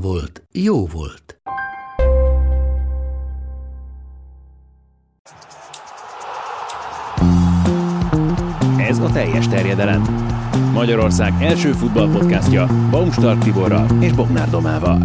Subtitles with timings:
[0.00, 1.40] volt, jó volt.
[8.78, 10.02] Ez a teljes terjedelem.
[10.72, 14.98] Magyarország első futballpodcastja Baumstark Tiborral és Bognár Domával.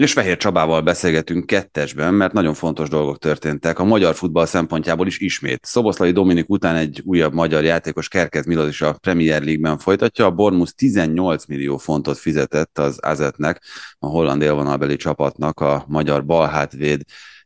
[0.00, 5.18] És Fehér Csabával beszélgetünk kettesben, mert nagyon fontos dolgok történtek a magyar futball szempontjából is
[5.18, 5.64] ismét.
[5.64, 10.24] Szoboszlai Dominik után egy újabb magyar játékos Kerkez Milos is a Premier League-ben folytatja.
[10.24, 13.62] A Bormus 18 millió fontot fizetett az Azetnek,
[13.98, 17.00] a holland élvonalbeli csapatnak a magyar balhátvéd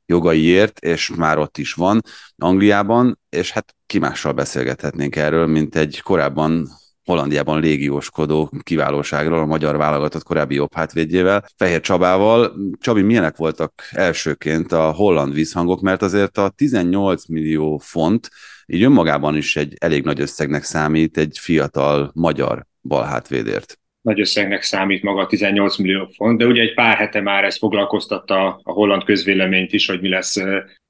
[0.07, 2.01] jogaiért, és már ott is van
[2.37, 6.69] Angliában, és hát ki mással beszélgethetnénk erről, mint egy korábban
[7.05, 12.53] Hollandiában légióskodó kiválóságról, a magyar válogatott korábbi jobb hátvédjével, Fehér Csabával.
[12.81, 18.31] Csabi, milyenek voltak elsőként a holland vízhangok, mert azért a 18 millió font
[18.67, 25.03] így önmagában is egy elég nagy összegnek számít egy fiatal magyar balhátvédért nagy összegnek számít
[25.03, 29.05] maga a 18 millió font, de ugye egy pár hete már ez foglalkoztatta a holland
[29.05, 30.37] közvéleményt is, hogy mi lesz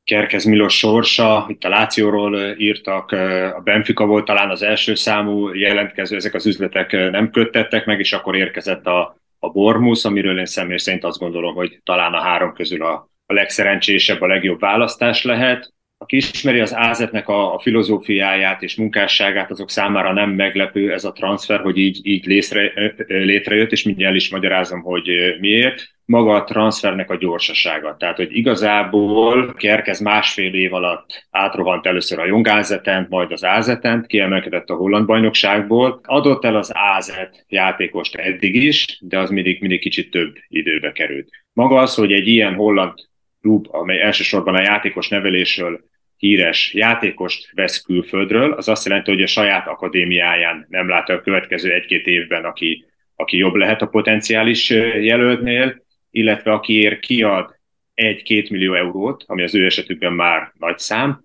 [0.04, 3.12] Kerkez Milos sorsa, itt a Lációról írtak,
[3.56, 8.12] a Benfica volt talán az első számú jelentkező, ezek az üzletek nem köttettek meg, és
[8.12, 12.52] akkor érkezett a, a Bormus, amiről én személy szerint azt gondolom, hogy talán a három
[12.52, 15.72] közül a, a legszerencsésebb, a legjobb választás lehet.
[15.98, 21.12] Aki ismeri az ázetnek a, a filozófiáját és munkásságát, azok számára nem meglepő ez a
[21.12, 22.72] transfer, hogy így, így létre,
[23.06, 27.96] létrejött, és mindjárt el is magyarázom, hogy miért maga a transfernek a gyorsasága.
[27.96, 34.68] Tehát, hogy igazából Kerkez másfél év alatt átrohant először a Jongázetent, majd az Ázetent, kiemelkedett
[34.68, 36.00] a holland bajnokságból.
[36.02, 41.28] Adott el az Ázet játékost eddig is, de az mindig, mindig kicsit több időbe került.
[41.52, 42.94] Maga az, hogy egy ilyen holland
[43.44, 45.80] klub, amely elsősorban a játékos nevelésről
[46.16, 51.72] híres játékost vesz külföldről, az azt jelenti, hogy a saját akadémiáján nem lát a következő
[51.72, 52.84] egy-két évben, aki,
[53.16, 57.58] aki jobb lehet a potenciális jelöltnél, illetve akiért kiad
[57.94, 61.24] egy-két millió eurót, ami az ő esetükben már nagy szám,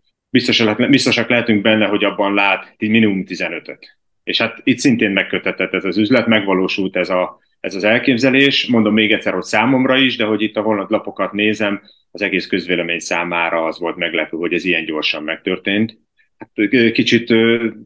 [0.90, 3.98] biztosak lehetünk benne, hogy abban lát minimum 15-öt.
[4.24, 8.68] És hát itt szintén megkötetett ez az üzlet, megvalósult ez, a, ez az elképzelés.
[8.68, 11.82] Mondom még egyszer, hogy számomra is, de hogy itt a holland lapokat nézem,
[12.12, 15.98] az egész közvélemény számára az volt meglepő, hogy ez ilyen gyorsan megtörtént.
[16.38, 16.50] Hát,
[16.92, 17.34] kicsit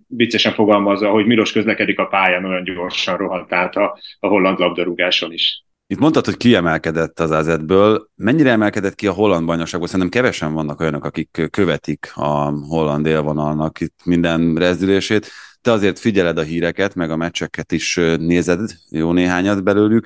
[0.07, 5.34] viccesen fogalmazza, hogy Milos közlekedik a pályán, olyan gyorsan rohant át a, a holland labdarúgáson
[5.34, 5.63] is.
[5.88, 8.09] Itt mondtad, hogy kiemelkedett az AZ-ből.
[8.16, 9.88] Mennyire emelkedett ki a holland bajnokságból?
[9.88, 15.28] Szerintem kevesen vannak olyanok, akik követik a holland élvonalnak itt minden rezdülését.
[15.63, 18.59] Te azért figyeled a híreket, meg a meccseket is nézed,
[18.90, 20.06] jó néhányat belőlük.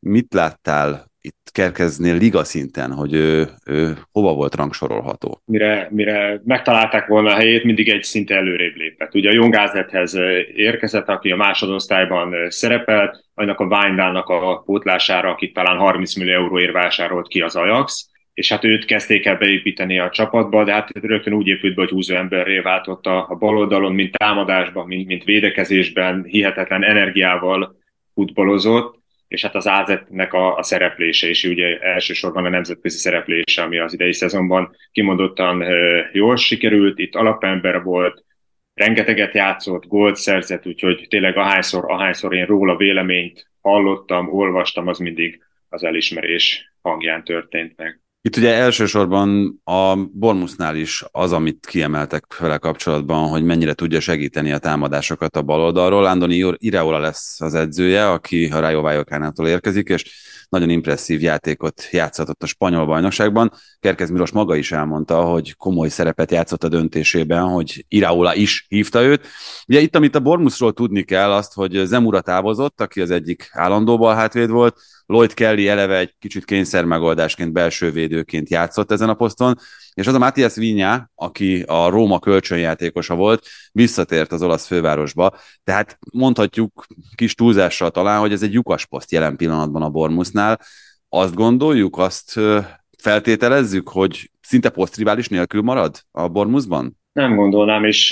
[0.00, 5.40] Mit láttál itt Kerkeznél liga szinten, hogy ő, ő hova volt rangsorolható?
[5.44, 9.14] Mire, mire megtalálták volna a helyét, mindig egy szinte előrébb lépett.
[9.14, 10.14] Ugye a Jongázethez
[10.54, 16.72] érkezett, aki a másodosztályban szerepelt, annak a Weindalnak a pótlására, akit talán 30 millió euróért
[16.72, 18.07] vásárolt ki az Ajax,
[18.38, 21.90] és hát őt kezdték el beépíteni a csapatba, de hát rögtön úgy épült be, hogy
[21.90, 27.76] húzó emberré váltott a, bal oldalon, mint támadásban, mint, mint védekezésben, hihetetlen energiával
[28.14, 33.78] futballozott, és hát az AZ-nek a, a szereplése is, ugye elsősorban a nemzetközi szereplése, ami
[33.78, 35.64] az idei szezonban kimondottan
[36.12, 38.24] jól sikerült, itt alapember volt,
[38.74, 45.42] rengeteget játszott, gólt szerzett, úgyhogy tényleg ahányszor, ahányszor én róla véleményt hallottam, olvastam, az mindig
[45.68, 48.00] az elismerés hangján történt meg.
[48.28, 54.52] Itt ugye elsősorban a Bormusnál is az, amit kiemeltek vele kapcsolatban, hogy mennyire tudja segíteni
[54.52, 56.04] a támadásokat a baloldalról.
[56.04, 60.04] Andoni Iraola lesz az edzője, aki a Rayo Vallecánától érkezik, és
[60.48, 63.52] nagyon impresszív játékot játszott a spanyol bajnokságban.
[63.80, 69.02] Kerkez Milos maga is elmondta, hogy komoly szerepet játszott a döntésében, hogy Iraola is hívta
[69.02, 69.26] őt.
[69.66, 73.98] Ugye itt, amit a Bormusról tudni kell, azt, hogy Zemura távozott, aki az egyik állandó
[73.98, 74.76] balhátvéd volt,
[75.10, 79.54] Lloyd Kelly eleve egy kicsit kényszer megoldásként, belső védőként játszott ezen a poszton,
[79.94, 85.98] és az a Matthias Vigna, aki a Róma kölcsönjátékosa volt, visszatért az olasz fővárosba, tehát
[86.12, 86.84] mondhatjuk
[87.14, 90.60] kis túlzással talán, hogy ez egy lyukas poszt jelen pillanatban a Bormusnál.
[91.08, 92.40] Azt gondoljuk, azt
[92.98, 96.98] feltételezzük, hogy szinte posztrivális nélkül marad a Bormusban?
[97.12, 98.08] Nem gondolnám, és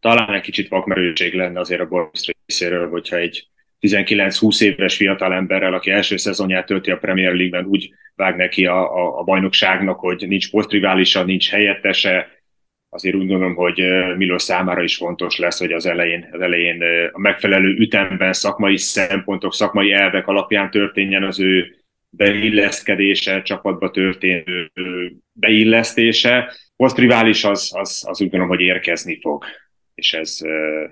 [0.00, 3.48] talán egy kicsit vakmerőség lenne azért a Boris részéről, hogyha egy
[3.80, 9.18] 19-20 éves fiatalemberrel, aki első szezonját tölti a Premier League-ben, úgy vág neki a, a,
[9.18, 12.36] a bajnokságnak, hogy nincs posztriválisa, nincs helyettese,
[12.88, 13.82] azért úgy gondolom, hogy
[14.16, 16.82] Milos számára is fontos lesz, hogy az elején, az elején
[17.12, 21.76] a megfelelő ütemben szakmai szempontok, szakmai elvek alapján történjen az ő
[22.08, 24.70] beilleszkedése, csapatba történő
[25.32, 26.52] beillesztése.
[26.76, 29.44] Posztrivális az, az, az úgy gondolom, hogy érkezni fog.
[29.94, 30.38] És ez,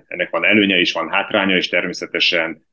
[0.07, 2.65] ennek van előnye is, van hátránya, és természetesen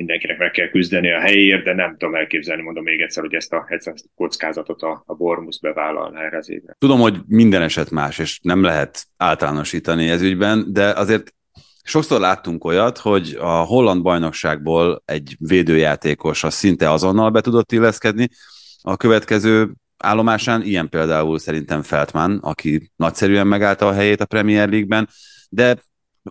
[0.00, 3.52] mindenkinek meg kell küzdeni a helyéért, de nem tudom elképzelni, mondom még egyszer, hogy ezt
[3.52, 6.76] a, ezt a kockázatot a, a Bormus bevállalná erre az évre.
[6.78, 11.34] Tudom, hogy minden eset más, és nem lehet általánosítani ez ügyben, de azért
[11.82, 18.28] sokszor láttunk olyat, hogy a holland bajnokságból egy védőjátékos az szinte azonnal be tudott illeszkedni,
[18.82, 25.08] a következő állomásán, ilyen például szerintem Feltman, aki nagyszerűen megállta a helyét a Premier League-ben,
[25.48, 25.78] de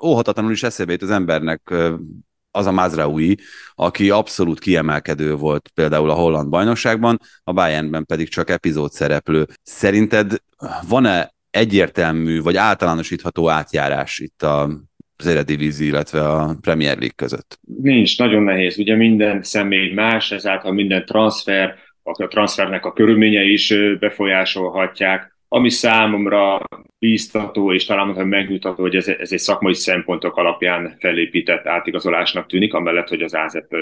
[0.04, 1.74] óhatatlanul is eszébe jut az embernek
[2.52, 3.38] az a Mazraoui,
[3.76, 9.46] aki abszolút kiemelkedő volt például a holland bajnokságban, a Bayernben pedig csak epizód szereplő.
[9.64, 10.36] Szerinted
[10.88, 14.70] van-e egyértelmű vagy általánosítható átjárás itt a
[15.22, 17.60] az Eredivizi, illetve a Premier League között?
[17.82, 18.78] Nincs, nagyon nehéz.
[18.78, 26.62] Ugye minden személy más, ezáltal minden transfer, a transfernek a körülményei is befolyásolhatják ami számomra
[27.00, 32.74] bíztató, és talán mondhatom megnyugtató, hogy ez, ez egy szakmai szempontok alapján felépített átigazolásnak tűnik,
[32.74, 33.76] amellett, hogy az AZEP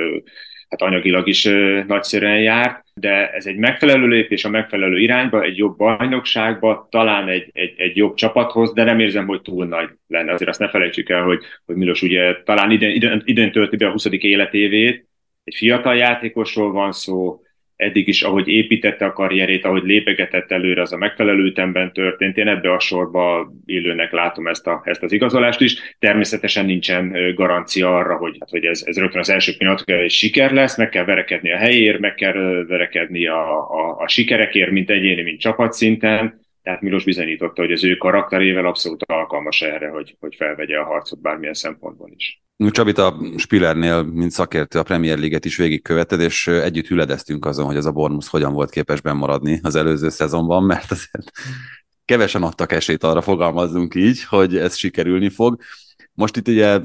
[0.69, 1.44] hát anyagilag is
[1.88, 7.50] nagyszerűen járt, de ez egy megfelelő lépés a megfelelő irányba, egy jobb bajnokságba, talán egy,
[7.54, 10.31] egy, egy jobb csapathoz, de nem érzem, hogy túl nagy lenne.
[10.31, 13.88] Azért azt ne felejtsük el, hogy, hogy Milos ugye talán idén, idén, idén tölti be
[13.88, 14.06] a 20.
[14.06, 15.08] életévét,
[15.44, 17.42] egy fiatal játékosról van szó,
[17.77, 22.38] eddig is, ahogy építette a karrierét, ahogy lépegetett előre, az a megfelelő ütemben történt.
[22.38, 25.95] Én ebbe a sorba illőnek látom ezt, a, ezt az igazolást is.
[26.00, 30.51] Természetesen nincsen garancia arra, hogy, hát, hogy ez, ez rögtön az első pillanat egy siker
[30.51, 35.21] lesz, meg kell verekedni a helyér, meg kell verekedni a, a, a sikerekért, mint egyéni,
[35.21, 36.45] mint csapatszinten.
[36.63, 41.21] Tehát Milos bizonyította, hogy az ő karakterével abszolút alkalmas erre, hogy, hogy felvegye a harcot
[41.21, 42.41] bármilyen szempontból is.
[42.57, 47.75] Csabit a Spillernél, mint szakértő, a Premier League-et is végigköveted, és együtt hüledeztünk azon, hogy
[47.75, 51.31] ez a Bormus hogyan volt képes maradni az előző szezonban, mert azért
[52.06, 55.62] kevesen adtak esélyt arra, fogalmazzunk így, hogy ez sikerülni fog.
[56.13, 56.80] Most itt ugye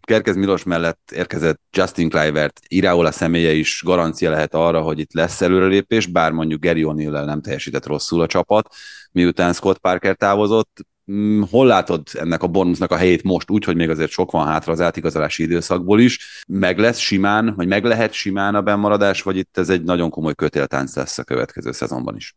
[0.00, 5.40] Kerkez Milos mellett érkezett Justin Clivert, Iraola személye is garancia lehet arra, hogy itt lesz
[5.40, 8.74] előrelépés, bár mondjuk Gary o'Neill nem teljesített rosszul a csapat,
[9.12, 10.86] miután Scott Parker távozott.
[11.10, 14.46] Mm, hol látod ennek a Bournemouthnak a helyét most, úgy, hogy még azért sok van
[14.46, 16.42] hátra az átigazolási időszakból is?
[16.48, 20.34] Meg lesz simán, vagy meg lehet simán a bennmaradás, vagy itt ez egy nagyon komoly
[20.34, 22.34] kötéltánc lesz a következő szezonban is?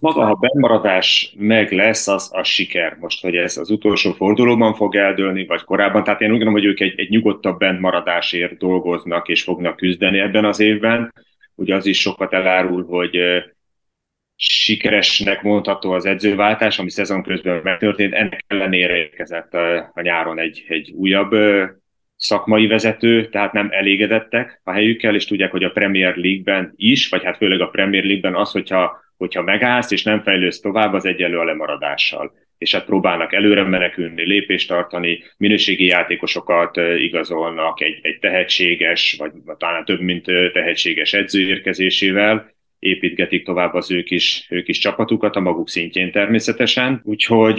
[0.00, 2.96] Maga, ha bennmaradás meg lesz, az a siker.
[3.00, 6.04] Most, hogy ez az utolsó fordulóban fog eldőlni, vagy korábban.
[6.04, 10.44] Tehát én úgy gondolom, hogy ők egy, egy nyugodtabb bennmaradásért dolgoznak és fognak küzdeni ebben
[10.44, 11.12] az évben.
[11.54, 13.18] Ugye az is sokat elárul, hogy
[14.36, 20.90] sikeresnek mondható az edzőváltás, ami szezon közben megtörtént, ennek ellenére érkezett a, nyáron egy, egy
[20.90, 21.34] újabb
[22.16, 27.24] szakmai vezető, tehát nem elégedettek a helyükkel, és tudják, hogy a Premier League-ben is, vagy
[27.24, 31.38] hát főleg a Premier League-ben az, hogyha, hogyha megállsz és nem fejlődsz tovább, az egyenlő
[31.38, 32.32] a lemaradással.
[32.58, 39.84] És hát próbálnak előre menekülni, lépést tartani, minőségi játékosokat igazolnak egy, egy tehetséges, vagy talán
[39.84, 42.53] több mint tehetséges edző érkezésével,
[42.84, 47.00] építgetik tovább az ők is, ők is csapatukat a maguk szintjén természetesen.
[47.04, 47.58] Úgyhogy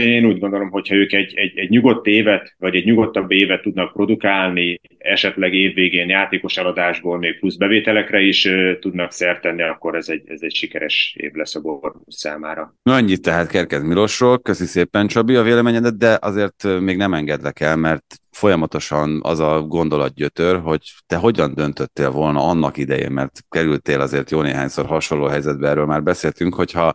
[0.00, 3.92] én úgy gondolom, hogyha ők egy, egy, egy nyugodt évet, vagy egy nyugodtabb évet tudnak
[3.92, 8.48] produkálni, esetleg évvégén játékos eladásból még plusz bevételekre is
[8.80, 12.74] tudnak szert tenni, akkor ez egy, ez egy sikeres év lesz a Bormus számára.
[12.82, 17.60] Na annyit tehát Kerkez Milosról, köszi szépen Csabi a véleményedet, de azért még nem engedlek
[17.60, 18.04] el, mert
[18.36, 24.40] folyamatosan az a gondolatgyötör, hogy te hogyan döntöttél volna annak idején, mert kerültél azért jó
[24.40, 26.94] néhányszor hasonló helyzetbe, erről már beszéltünk, hogyha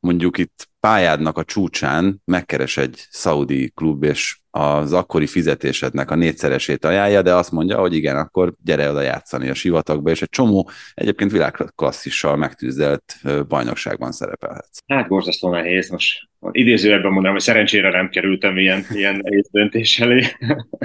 [0.00, 6.84] mondjuk itt pályádnak a csúcsán megkeres egy szaudi klub, és az akkori fizetésednek a négyszeresét
[6.84, 10.70] ajánlja, de azt mondja, hogy igen, akkor gyere oda játszani a sivatagba, és egy csomó
[10.94, 13.14] egyébként világklasszissal megtűzdelt
[13.48, 14.78] bajnokságban szerepelhetsz.
[14.86, 20.22] Hát borzasztó nehéz, most idézőjelben mondanám, hogy szerencsére nem kerültem ilyen, ilyen nehéz döntés elé,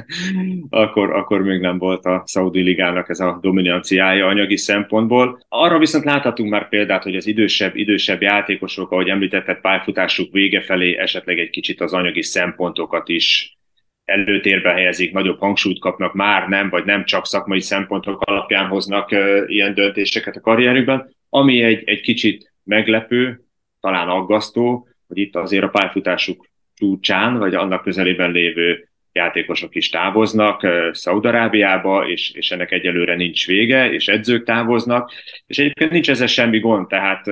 [0.70, 5.40] akkor, akkor még nem volt a Saudi Ligának ez a dominanciája anyagi szempontból.
[5.48, 10.98] Arra viszont láthatunk már példát, hogy az idősebb, idősebb játékosok, ahogy említetted, pályafutásuk vége felé
[10.98, 13.58] esetleg egy kicsit az anyagi szempontokat is
[14.06, 19.12] előtérbe helyezik, nagyobb hangsúlyt kapnak, már nem, vagy nem csak szakmai szempontok alapján hoznak
[19.48, 23.42] ilyen döntéseket a karrierükben, ami egy, egy kicsit meglepő,
[23.80, 30.68] talán aggasztó, hogy itt azért a pályafutásuk csúcsán, vagy annak közelében lévő játékosok is távoznak
[30.92, 35.12] Szaudarábiába, és, és ennek egyelőre nincs vége, és edzők távoznak,
[35.48, 37.26] és egyébként nincs ezzel semmi gond, tehát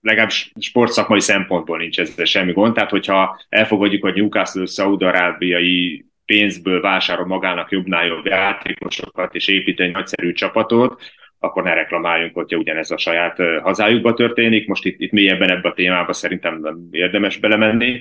[0.00, 7.26] legalábbis sportszakmai szempontból nincs ezzel semmi gond, tehát hogyha elfogadjuk, hogy Newcastle szaudarábiai pénzből vásárol
[7.26, 11.02] magának jobbnál jobb játékosokat, és épít egy nagyszerű csapatot,
[11.46, 14.68] akkor ne reklamáljunk, hogyha ugyanez a saját hazájukba történik.
[14.68, 18.00] Most itt, itt mélyebben ebbe a témába szerintem nem érdemes belemenni.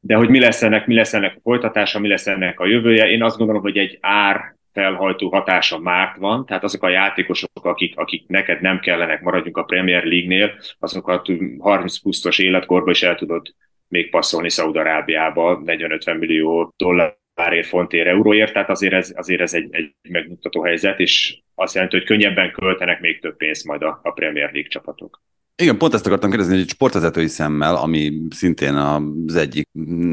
[0.00, 3.10] De hogy mi lesz ennek, mi lesz ennek a folytatása, mi lesz ennek a jövője,
[3.10, 7.98] én azt gondolom, hogy egy ár felhajtó hatása már van, tehát azok a játékosok, akik,
[7.98, 11.28] akik neked nem kellenek, maradjunk a Premier League-nél, azokat
[11.58, 13.54] 30 pusztos életkorban is el tudod
[13.88, 19.68] még passzolni Szaudarábiába 40-50 millió dollár párért, fontért, euróért, tehát azért ez, azért ez egy,
[19.70, 24.10] egy megmutató helyzet, és azt jelenti, hogy könnyebben költenek még több pénzt majd a, a
[24.10, 25.22] Premier League csapatok.
[25.62, 29.68] Igen, pont ezt akartam kérdezni, hogy sportvezetői szemmel, ami szintén az egyik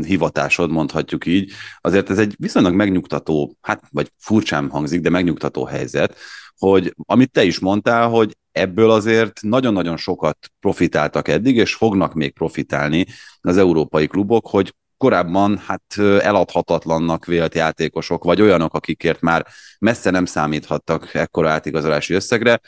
[0.05, 6.17] hivatásod, mondhatjuk így, azért ez egy viszonylag megnyugtató, hát vagy furcsán hangzik, de megnyugtató helyzet,
[6.57, 12.33] hogy amit te is mondtál, hogy ebből azért nagyon-nagyon sokat profitáltak eddig, és fognak még
[12.33, 13.05] profitálni
[13.41, 14.73] az európai klubok, hogy
[15.03, 19.45] korábban hát eladhatatlannak vélt játékosok, vagy olyanok, akikért már
[19.79, 22.59] messze nem számíthattak ekkora átigazolási összegre,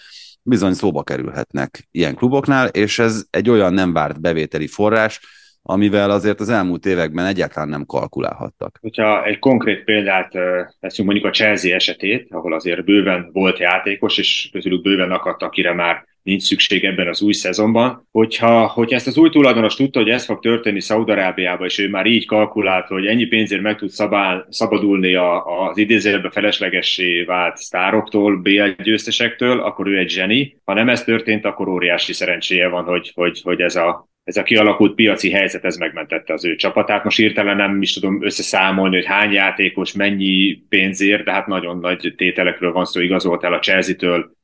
[0.42, 5.20] bizony szóba kerülhetnek ilyen kluboknál, és ez egy olyan nem várt bevételi forrás,
[5.62, 8.78] amivel azért az elmúlt években egyáltalán nem kalkulálhattak.
[8.82, 10.34] Hogyha egy konkrét példát
[10.80, 15.74] veszünk mondjuk a Chelsea esetét, ahol azért bőven volt játékos, és közülük bőven akadt, akire
[15.74, 18.08] már nincs szükség ebben az új szezonban.
[18.12, 22.06] Hogyha, hogyha ezt az új tulajdonos tudta, hogy ez fog történni Szaudarábiában, és ő már
[22.06, 28.38] így kalkulált, hogy ennyi pénzért meg tud szabál, szabadulni a, az idézőjelben feleslegessé vált sztároktól,
[28.38, 30.58] BL győztesektől, akkor ő egy zseni.
[30.64, 34.44] Ha nem ez történt, akkor óriási szerencséje van, hogy, hogy, hogy ez a ez a
[34.44, 37.04] kialakult piaci helyzet, ez megmentette az ő csapatát.
[37.04, 42.14] Most írtelen nem is tudom összeszámolni, hogy hány játékos, mennyi pénzért, de hát nagyon nagy
[42.18, 44.36] tételekről van szó, igazolt el a Chelsea-től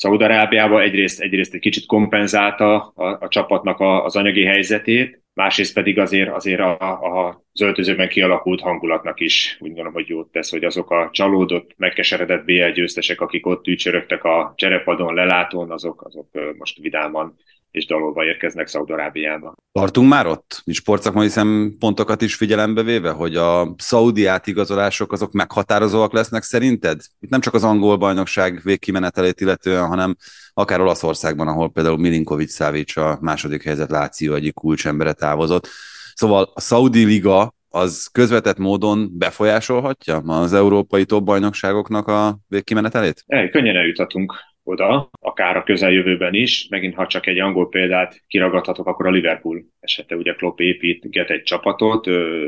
[0.00, 5.98] Szaudarábiába egyrészt, egyrészt egy kicsit kompenzálta a, a csapatnak a, az anyagi helyzetét, másrészt pedig
[5.98, 10.64] azért, azért a, a, az öltözőben kialakult hangulatnak is úgy gondolom, hogy jót tesz, hogy
[10.64, 16.28] azok a csalódott, megkeseredett BL győztesek, akik ott ücsörögtek a cserepadon, lelátón, azok, azok
[16.58, 17.36] most vidáman
[17.70, 19.54] és dalolva érkeznek Szaudarábiába.
[19.72, 20.62] Tartunk már ott?
[20.66, 27.00] Sportszakmai szempontokat is figyelembe véve, hogy a szaudi átigazolások azok meghatározóak lesznek szerinted?
[27.20, 30.16] Itt nem csak az angol bajnokság végkimenetelét illetően, hanem
[30.52, 35.68] akár Olaszországban, ahol például Milinkovic Szávics a második helyzet Láció egyik kulcsembere távozott.
[36.14, 43.24] Szóval a Saudi Liga az közvetett módon befolyásolhatja az európai top bajnokságoknak a végkimenetelét?
[43.50, 44.34] könnyen eljuthatunk
[44.70, 46.66] oda, akár a közeljövőben is.
[46.68, 50.16] Megint, ha csak egy angol példát kiragadhatok, akkor a Liverpool esete.
[50.16, 52.06] Ugye Klopp építget egy csapatot,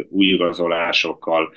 [0.09, 1.53] új igazolásokkal,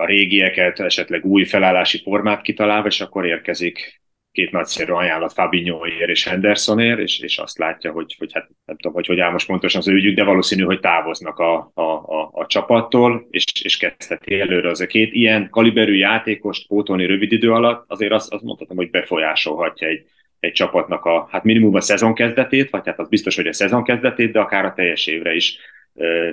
[0.00, 4.00] a régieket, esetleg új felállási formát kitalálva, és akkor érkezik
[4.32, 8.92] két nagyszerű ajánlat Fabinhoért és Hendersonért, és, és azt látja, hogy, hogy hát nem tudom,
[8.92, 12.30] hogy hogy áll most pontosan az ő ügyük, de valószínű, hogy távoznak a, a, a,
[12.32, 17.52] a csapattól, és, és kezdheti előre az a két ilyen kaliberű játékost pótolni rövid idő
[17.52, 20.04] alatt, azért azt, azt mondhatom, hogy befolyásolhatja egy,
[20.40, 23.84] egy csapatnak a, hát minimum a szezon kezdetét, vagy hát az biztos, hogy a szezon
[23.84, 25.58] kezdetét, de akár a teljes évre is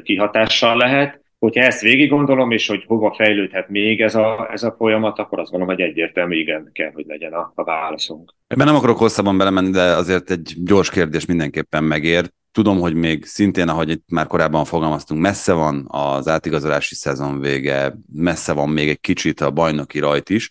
[0.04, 4.76] kihatással lehet hogyha ezt végig gondolom, és hogy hova fejlődhet még ez a, ez a
[4.78, 8.34] folyamat, akkor azt gondolom, hogy egyértelmű igen kell, hogy legyen a, a válaszunk.
[8.48, 12.32] Ebben nem akarok hosszabban belemenni, de azért egy gyors kérdés mindenképpen megér.
[12.52, 17.94] Tudom, hogy még szintén, ahogy itt már korábban fogalmaztunk, messze van az átigazolási szezon vége,
[18.14, 20.50] messze van még egy kicsit a bajnoki rajt is,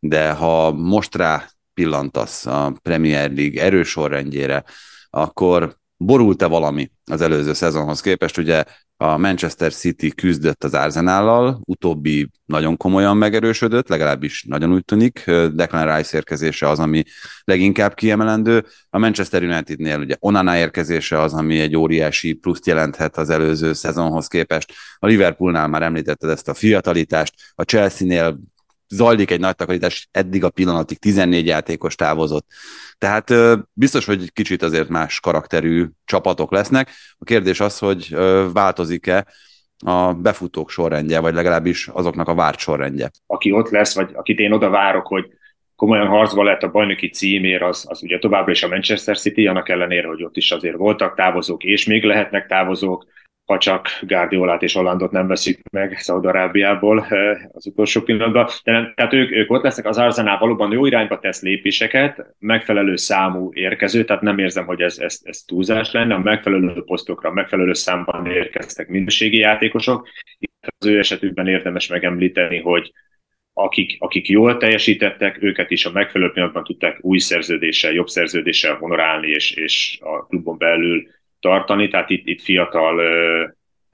[0.00, 4.64] de ha most rá pillantasz a Premier League erős sorrendjére,
[5.10, 8.38] akkor borult-e valami az előző szezonhoz képest?
[8.38, 8.64] Ugye
[8.96, 15.24] a Manchester City küzdött az Arsenállal, utóbbi nagyon komolyan megerősödött, legalábbis nagyon úgy tűnik.
[15.52, 17.02] Declan Rice érkezése az, ami
[17.44, 18.66] leginkább kiemelendő.
[18.90, 24.26] A Manchester Unitednél ugye Onana érkezése az, ami egy óriási pluszt jelenthet az előző szezonhoz
[24.26, 24.72] képest.
[24.98, 28.38] A Liverpoolnál már említetted ezt a fiatalitást, a Chelsea-nél
[28.88, 32.46] zajlik egy nagy takarítás, eddig a pillanatig 14 játékos távozott.
[32.98, 33.34] Tehát
[33.72, 36.90] biztos, hogy kicsit azért más karakterű csapatok lesznek.
[37.18, 38.16] A kérdés az, hogy
[38.52, 39.26] változik-e
[39.84, 43.10] a befutók sorrendje, vagy legalábbis azoknak a várt sorrendje.
[43.26, 45.26] Aki ott lesz, vagy akit én oda várok, hogy
[45.76, 49.68] komolyan harcba lett a bajnoki címér, az, az ugye továbbra is a Manchester City, annak
[49.68, 53.06] ellenére, hogy ott is azért voltak távozók, és még lehetnek távozók,
[53.44, 57.06] ha csak Guardiolát és Hollandot nem veszik meg Szaudarábiából
[57.52, 58.48] az utolsó pillanatban.
[58.64, 63.50] De tehát ők, ők ott lesznek, az Arsenal valóban jó irányba tesz lépéseket, megfelelő számú
[63.52, 68.26] érkező, tehát nem érzem, hogy ez, ez, ez túlzás lenne, a megfelelő posztokra, megfelelő számban
[68.26, 70.08] érkeztek minőségi játékosok.
[70.38, 72.92] Itt az ő esetükben érdemes megemlíteni, hogy
[73.52, 79.28] akik, akik jól teljesítettek, őket is a megfelelő pillanatban tudták új szerződéssel, jobb szerződéssel honorálni,
[79.28, 81.06] és, és a klubon belül
[81.44, 82.96] tartani, tehát itt, itt fiatal,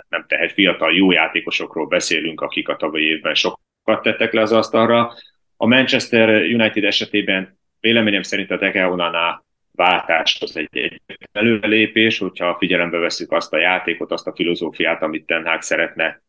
[0.09, 5.13] nem tehet fiatal jó játékosokról beszélünk, akik a tavalyi évben sokat tettek le az asztalra.
[5.57, 11.01] A Manchester United esetében véleményem szerint a Degeonanál váltás az egy, egy
[11.33, 16.23] előrelépés, hogyha figyelembe veszük azt a játékot, azt a filozófiát, amit Ten Hag szeretne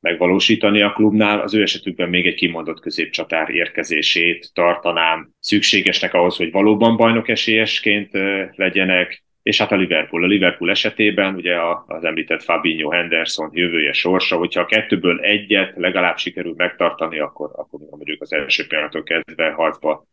[0.00, 1.40] megvalósítani a klubnál.
[1.40, 8.10] Az ő esetükben még egy kimondott középcsatár érkezését tartanám szükségesnek ahhoz, hogy valóban bajnok esélyesként
[8.54, 10.24] legyenek, és hát a Liverpool.
[10.24, 16.16] A Liverpool esetében ugye az említett Fabinho Henderson jövője sorsa, hogyha a kettőből egyet legalább
[16.16, 20.06] sikerül megtartani, akkor, akkor mondjuk az első pillanatok kezdve harcba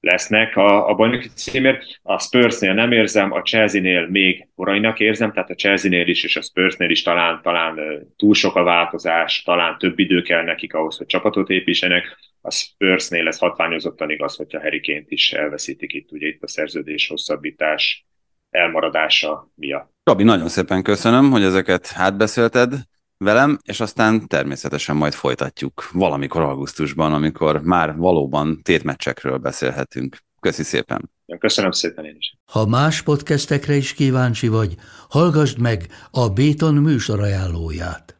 [0.00, 1.84] lesznek a, a bajnoki címért.
[2.02, 6.42] A Spursnél nem érzem, a Chelsea-nél még korainak érzem, tehát a Chelsea-nél is és a
[6.42, 7.80] Spursnél is talán, talán
[8.16, 12.18] túl sok a változás, talán több idő kell nekik ahhoz, hogy csapatot építsenek.
[12.40, 18.04] A Spursnél ez hatványozottan igaz, hogyha Harry is elveszítik itt, ugye itt a szerződés hosszabbítás
[18.50, 19.92] elmaradása miatt.
[20.04, 22.74] Robi, nagyon szépen köszönöm, hogy ezeket átbeszélted
[23.18, 30.16] velem, és aztán természetesen majd folytatjuk valamikor augusztusban, amikor már valóban tétmeccsekről beszélhetünk.
[30.40, 31.10] Köszi szépen!
[31.38, 32.36] Köszönöm szépen én is.
[32.44, 34.74] Ha más podcastekre is kíváncsi vagy,
[35.08, 38.19] hallgassd meg a Béton műsor ajánlóját.